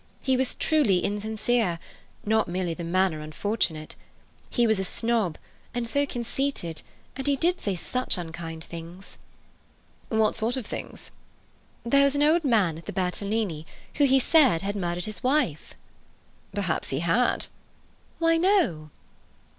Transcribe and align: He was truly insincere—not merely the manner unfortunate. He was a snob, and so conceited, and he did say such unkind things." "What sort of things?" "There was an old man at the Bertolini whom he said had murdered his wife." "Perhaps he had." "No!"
He 0.21 0.35
was 0.35 0.55
truly 0.55 0.97
insincere—not 1.03 2.47
merely 2.47 2.73
the 2.73 2.83
manner 2.83 3.19
unfortunate. 3.19 3.95
He 4.49 4.65
was 4.65 4.79
a 4.79 4.83
snob, 4.83 5.37
and 5.75 5.87
so 5.87 6.07
conceited, 6.07 6.81
and 7.15 7.27
he 7.27 7.35
did 7.35 7.61
say 7.61 7.75
such 7.75 8.17
unkind 8.17 8.63
things." 8.63 9.19
"What 10.09 10.35
sort 10.35 10.57
of 10.57 10.65
things?" 10.65 11.11
"There 11.85 12.03
was 12.03 12.15
an 12.15 12.23
old 12.23 12.43
man 12.43 12.79
at 12.79 12.87
the 12.87 12.93
Bertolini 12.93 13.67
whom 13.97 14.07
he 14.07 14.19
said 14.19 14.63
had 14.63 14.75
murdered 14.75 15.05
his 15.05 15.21
wife." 15.21 15.75
"Perhaps 16.51 16.89
he 16.89 17.01
had." 17.01 17.45
"No!" 18.19 18.89